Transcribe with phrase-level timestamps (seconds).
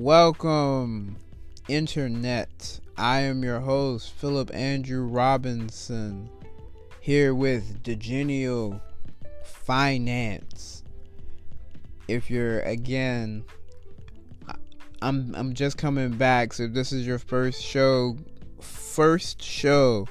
[0.00, 1.16] Welcome,
[1.66, 2.78] Internet.
[2.96, 6.30] I am your host, Philip Andrew Robinson,
[7.00, 8.80] here with Digiennial
[9.44, 10.84] Finance.
[12.06, 13.42] If you're again,
[15.02, 18.16] I'm I'm just coming back, so if this is your first show,
[18.60, 20.06] first show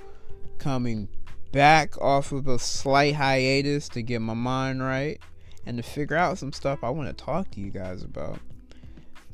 [0.58, 1.08] coming
[1.54, 5.18] back off of a slight hiatus to get my mind right
[5.66, 8.38] and to figure out some stuff I want to talk to you guys about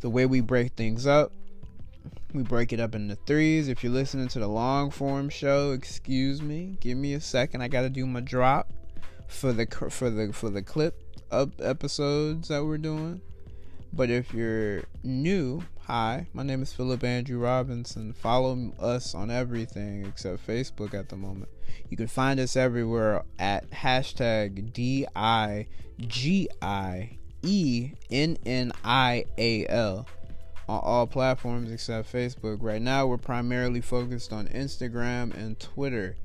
[0.03, 1.31] the way we break things up.
[2.33, 3.69] We break it up into threes.
[3.69, 7.61] If you're listening to the long form show, excuse me, give me a second.
[7.61, 8.69] I got to do my drop
[9.27, 13.21] for the for the for the clip up episodes that we're doing.
[13.93, 18.11] But if you're new, hi, my name is Philip Andrew Robinson.
[18.11, 21.49] Follow us on everything except Facebook at the moment.
[21.89, 25.67] You can find us everywhere at hashtag D I
[25.97, 30.07] G I E N N I A L
[30.67, 32.57] on all platforms except Facebook.
[32.61, 36.15] Right now, we're primarily focused on Instagram and Twitter.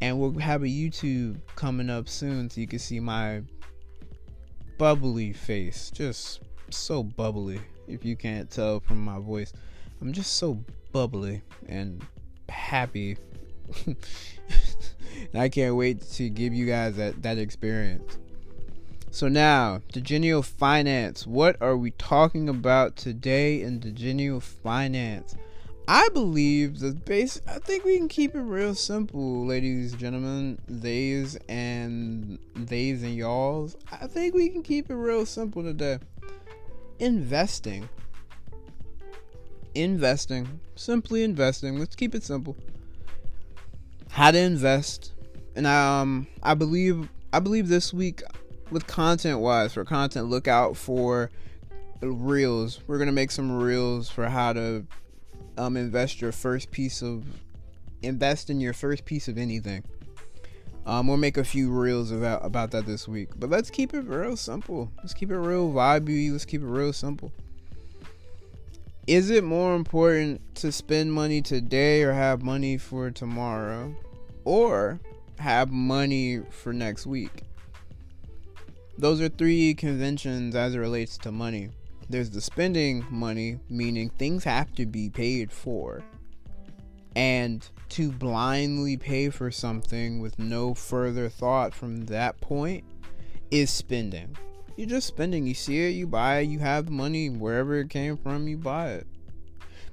[0.00, 3.42] And we'll have a YouTube coming up soon so you can see my
[4.78, 5.90] bubbly face.
[5.92, 9.52] Just so bubbly, if you can't tell from my voice.
[10.00, 12.04] I'm just so bubbly and
[12.48, 13.18] happy.
[13.86, 13.96] and
[15.34, 18.18] I can't wait to give you guys that, that experience.
[19.10, 21.26] So now, Digiennial Finance.
[21.26, 25.34] What are we talking about today in Digiennial Finance?
[25.88, 27.40] I believe the base.
[27.48, 33.16] I think we can keep it real simple, ladies, and gentlemen, theys and theys and
[33.16, 33.78] y'alls.
[33.90, 35.98] I think we can keep it real simple today.
[36.98, 37.88] Investing.
[39.74, 40.60] Investing.
[40.74, 41.78] Simply investing.
[41.78, 42.58] Let's keep it simple.
[44.10, 45.14] How to invest.
[45.56, 48.22] And um I believe I believe this week
[48.70, 51.30] with content wise for content look out for
[52.00, 52.80] reels.
[52.86, 54.86] We're gonna make some reels for how to
[55.56, 57.24] um, invest your first piece of
[58.02, 59.84] invest in your first piece of anything.
[60.86, 63.30] Um, we'll make a few reels about about that this week.
[63.36, 64.90] But let's keep it real simple.
[64.98, 66.30] Let's keep it real vibey.
[66.30, 67.32] Let's keep it real simple.
[69.06, 73.94] Is it more important to spend money today or have money for tomorrow?
[74.44, 75.00] Or
[75.38, 77.44] have money for next week
[78.98, 81.70] those are three conventions as it relates to money.
[82.10, 86.02] There's the spending money, meaning things have to be paid for.
[87.14, 92.84] And to blindly pay for something with no further thought from that point
[93.50, 94.36] is spending.
[94.76, 95.46] You're just spending.
[95.46, 98.90] You see it, you buy it, you have money wherever it came from, you buy
[98.90, 99.06] it.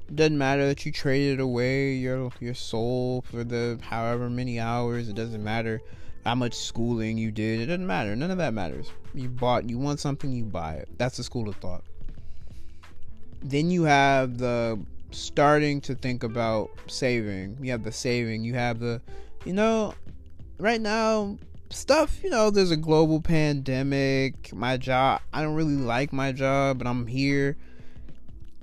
[0.07, 5.09] It doesn't matter that you traded away your your soul for the however many hours.
[5.09, 5.81] It doesn't matter
[6.25, 7.61] how much schooling you did.
[7.61, 8.15] It doesn't matter.
[8.15, 8.91] None of that matters.
[9.13, 10.89] You bought, you want something, you buy it.
[10.97, 11.83] That's the school of thought.
[13.43, 14.79] Then you have the
[15.11, 17.57] starting to think about saving.
[17.61, 18.43] You have the saving.
[18.43, 19.01] You have the,
[19.45, 19.93] you know,
[20.57, 21.37] right now,
[21.69, 24.51] stuff, you know, there's a global pandemic.
[24.51, 27.55] My job, I don't really like my job, but I'm here.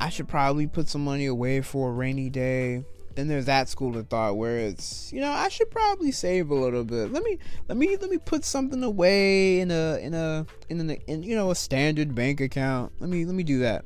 [0.01, 2.85] I should probably put some money away for a rainy day
[3.17, 6.55] then there's that school of thought where it's you know I should probably save a
[6.55, 7.13] little bit.
[7.13, 10.95] Let me let me let me put something away in a in a in a
[11.07, 12.93] in you know a standard bank account.
[13.01, 13.85] Let me let me do that.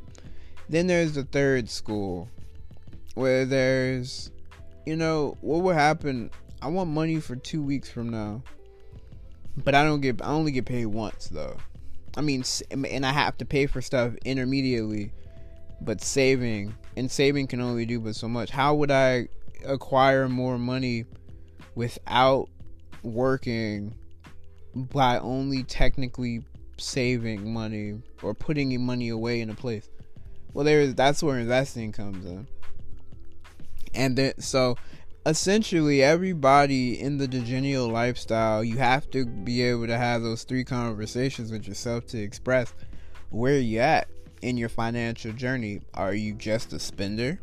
[0.69, 2.29] Then there's the third school
[3.15, 4.31] where there's
[4.85, 6.31] you know what will happen.
[6.63, 8.43] I want money for two weeks from now,
[9.57, 11.57] but I don't get I only get paid once though.
[12.17, 15.13] I mean, and I have to pay for stuff intermediately,
[15.83, 18.51] but saving and saving can only do but so much.
[18.51, 19.29] How would I
[19.65, 21.05] acquire more money
[21.75, 22.49] without
[23.03, 23.95] working
[24.75, 26.43] by only technically
[26.79, 29.89] saving money or putting money away in a place?
[30.53, 32.47] Well, there's that's where investing comes in.
[33.95, 34.77] And then so
[35.27, 40.65] essentially everybody in the Digiennial lifestyle, you have to be able to have those three
[40.65, 42.73] conversations with yourself to express
[43.31, 44.09] where you at
[44.43, 45.81] in your financial journey.
[45.95, 47.41] Are you just a spender?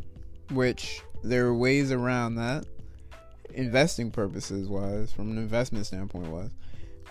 [0.52, 2.66] Which there are ways around that,
[3.54, 6.52] investing purposes wise, from an investment standpoint wise.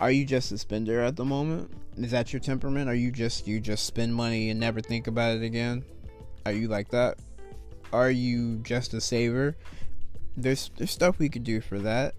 [0.00, 1.70] Are you just a spender at the moment?
[1.96, 2.88] Is that your temperament?
[2.88, 5.84] Are you just you just spend money and never think about it again?
[6.46, 7.18] Are you like that?
[7.92, 9.56] Are you just a saver?
[10.36, 12.14] There's there's stuff we could do for that.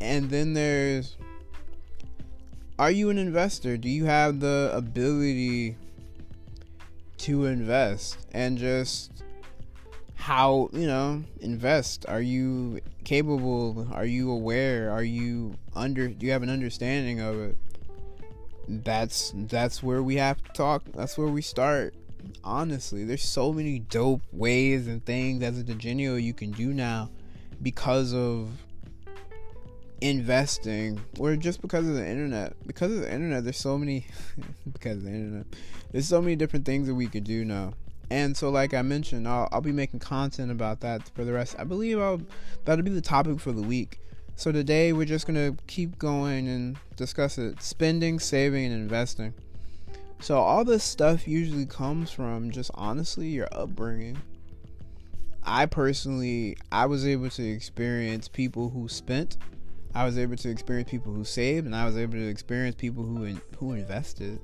[0.00, 1.16] And then there's
[2.78, 3.76] are you an investor?
[3.76, 5.76] Do you have the ability
[7.18, 9.24] to invest and just
[10.14, 12.04] how you know invest.
[12.08, 13.86] Are you capable?
[13.92, 14.90] Are you aware?
[14.90, 17.56] Are you under do you have an understanding of it?
[18.68, 20.82] That's that's where we have to talk.
[20.94, 21.94] That's where we start.
[22.42, 27.08] Honestly, there's so many dope ways and things as a Digiennial you can do now
[27.62, 28.50] because of
[30.00, 32.54] investing or just because of the internet.
[32.66, 34.06] Because of the internet, there's so many
[34.72, 35.46] because of the internet.
[35.92, 37.74] There's so many different things that we could do now.
[38.10, 41.56] And so, like I mentioned, I'll, I'll be making content about that for the rest.
[41.58, 42.20] I believe I'll
[42.64, 44.00] that'll be the topic for the week.
[44.36, 49.34] So today we're just gonna keep going and discuss it: spending, saving, and investing.
[50.20, 54.18] So all this stuff usually comes from just honestly your upbringing.
[55.42, 59.36] I personally, I was able to experience people who spent.
[59.96, 63.02] I was able to experience people who saved, and I was able to experience people
[63.02, 64.38] who in, who invested.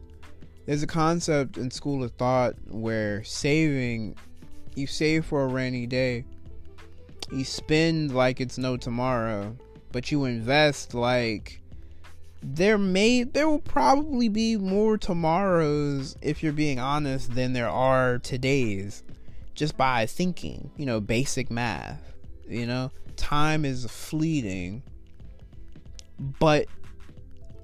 [0.64, 4.16] There's a concept in school of thought where saving
[4.74, 6.24] you save for a rainy day
[7.30, 9.54] you spend like it's no tomorrow
[9.90, 11.60] but you invest like
[12.42, 18.18] there may there will probably be more tomorrows if you're being honest than there are
[18.20, 19.02] todays
[19.54, 22.12] just by thinking you know basic math
[22.48, 22.90] you know?
[23.16, 24.82] Time is fleeting
[26.38, 26.66] but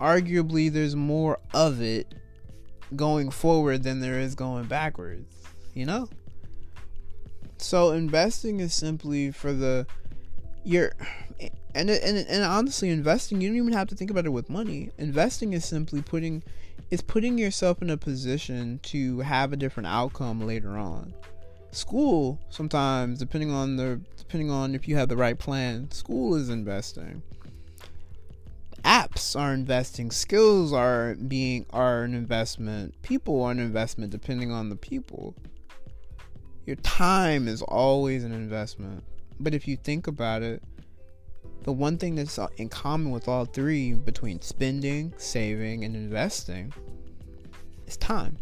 [0.01, 2.15] arguably there's more of it
[2.97, 5.35] going forward than there is going backwards,
[5.75, 6.09] you know?
[7.59, 9.87] So investing is simply for the
[10.65, 10.93] your
[11.75, 14.91] and and and honestly investing you don't even have to think about it with money.
[14.99, 16.43] Investing is simply putting
[16.91, 21.13] is putting yourself in a position to have a different outcome later on.
[21.73, 26.49] School sometimes depending on the depending on if you have the right plan, school is
[26.49, 27.23] investing
[29.09, 34.69] apps are investing skills are being are an investment people are an investment depending on
[34.69, 35.35] the people.
[36.67, 39.03] Your time is always an investment.
[39.41, 40.63] But if you think about it
[41.63, 46.73] the one thing that's in common with all three between spending saving and investing
[47.87, 48.39] is time.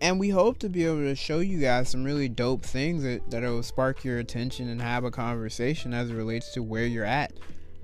[0.00, 3.30] And we hope to be able to show you guys some really dope things that,
[3.30, 7.04] that will spark your attention and have a conversation as it relates to where you're
[7.04, 7.32] at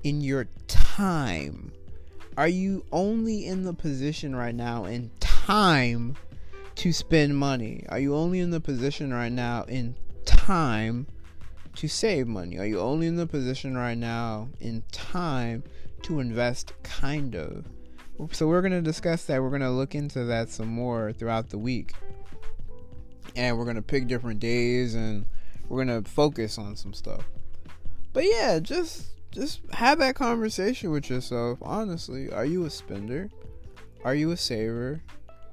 [0.03, 1.73] in your time?
[2.37, 6.17] Are you only in the position right now in time
[6.77, 7.85] to spend money?
[7.89, 9.95] Are you only in the position right now in
[10.25, 11.07] time
[11.77, 12.59] to save money?
[12.59, 15.63] Are you only in the position right now in time
[16.03, 17.67] to invest kind of?
[18.33, 19.43] So we're going to discuss that.
[19.43, 21.93] We're going to look into that some more throughout the week.
[23.35, 25.27] And we're going to pick different days and
[25.69, 27.25] we're going to focus on some stuff.
[28.13, 31.59] But yeah, just just have that conversation with yourself.
[31.63, 33.31] Honestly, are you a spender?
[34.05, 35.03] Are you a saver?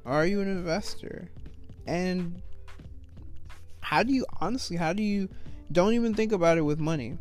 [0.05, 1.29] Are you an investor?
[1.87, 2.41] And
[3.79, 5.29] how do you honestly, how do you
[5.71, 7.17] don't even think about it with money?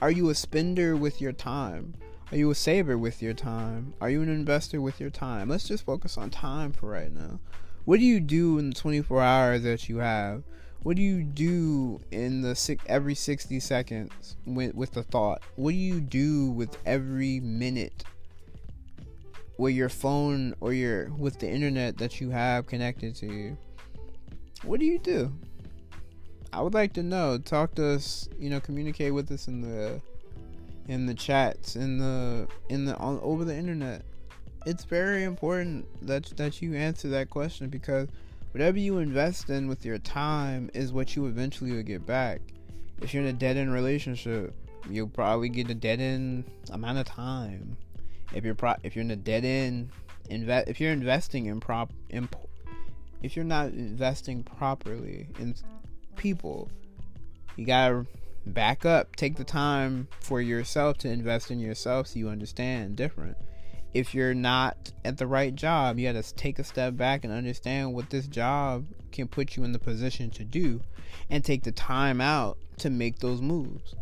[0.00, 1.94] Are you a spender with your time?
[2.30, 3.94] Are you a saver with your time?
[4.00, 5.48] Are you an investor with your time?
[5.48, 7.40] Let's just focus on time for right now.
[7.86, 10.44] What do you do in the 24 hours that you have?
[10.88, 15.42] What do you do in the six, every 60 seconds with, with the thought?
[15.56, 18.04] What do you do with every minute
[19.58, 23.58] with your phone or your with the internet that you have connected to you?
[24.62, 25.30] What do you do?
[26.54, 27.36] I would like to know.
[27.36, 30.00] Talk to us you know communicate with us in the
[30.86, 34.06] in the chats in the in the on over the internet.
[34.64, 38.08] It's very important that that you answer that question because
[38.52, 42.40] whatever you invest in with your time is what you eventually will get back.
[43.00, 44.54] If you're in a dead end relationship,
[44.88, 47.76] you'll probably get a dead end amount of time.
[48.32, 49.90] If you're pro- if you're in a dead end
[50.30, 52.28] invest if you're investing in prop in,
[53.22, 55.54] if you're not investing properly in
[56.16, 56.70] people,
[57.56, 58.06] you gotta
[58.46, 59.14] back up.
[59.16, 63.36] Take the time for yourself to invest in yourself so you understand different
[63.94, 67.32] if you're not at the right job, you got to take a step back and
[67.32, 70.80] understand what this job can put you in the position to do
[71.30, 73.94] and take the time out to make those moves.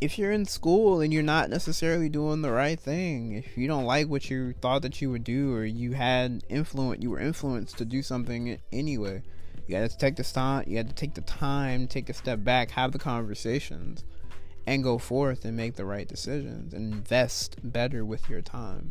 [0.00, 3.84] If you're in school and you're not necessarily doing the right thing, if you don't
[3.84, 7.78] like what you thought that you would do or you had influence you were influenced
[7.78, 9.22] to do something anyway,
[9.66, 12.42] you got to take the time, you got to take the time, take a step
[12.42, 14.04] back, have the conversations
[14.66, 18.90] and go forth and make the right decisions and invest better with your time.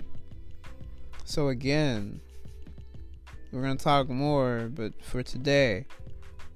[1.25, 2.21] So again,
[3.51, 5.85] we're gonna talk more, but for today,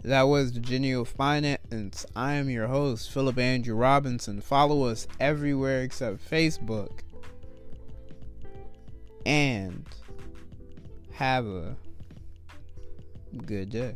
[0.04, 2.06] that was Digiennial Finance.
[2.16, 4.42] I am your host, Philip Andrew Robinson.
[4.42, 7.00] Follow us everywhere except Facebook.
[9.26, 9.86] And
[11.12, 11.76] have a
[13.46, 13.96] good day.